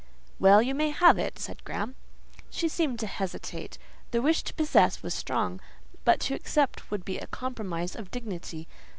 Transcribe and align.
"Well—you 0.39 0.73
may 0.73 0.89
have 0.89 1.19
it," 1.19 1.37
said 1.37 1.63
Graham. 1.63 1.93
She 2.49 2.67
seemed 2.67 2.97
to 3.01 3.05
hesitate. 3.05 3.77
The 4.09 4.19
wish 4.19 4.41
to 4.45 4.53
possess 4.55 5.03
was 5.03 5.13
strong, 5.13 5.61
but 6.05 6.19
to 6.21 6.33
accept 6.33 6.89
would 6.89 7.05
be 7.05 7.19
a 7.19 7.27
compromise 7.27 7.95
of 7.95 8.09
dignity. 8.09 8.67